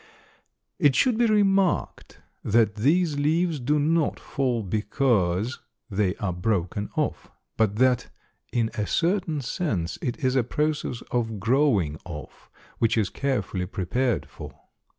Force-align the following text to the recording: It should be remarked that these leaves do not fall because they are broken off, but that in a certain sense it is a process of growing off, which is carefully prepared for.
It 0.79 0.95
should 0.95 1.15
be 1.15 1.27
remarked 1.27 2.21
that 2.43 2.73
these 2.73 3.19
leaves 3.19 3.59
do 3.59 3.77
not 3.77 4.19
fall 4.19 4.63
because 4.63 5.59
they 5.91 6.15
are 6.15 6.33
broken 6.33 6.89
off, 6.95 7.29
but 7.55 7.75
that 7.75 8.09
in 8.51 8.71
a 8.73 8.87
certain 8.87 9.41
sense 9.41 9.99
it 10.01 10.23
is 10.23 10.35
a 10.35 10.43
process 10.43 11.03
of 11.11 11.39
growing 11.39 11.99
off, 12.03 12.49
which 12.79 12.97
is 12.97 13.09
carefully 13.11 13.67
prepared 13.67 14.25
for. 14.25 14.51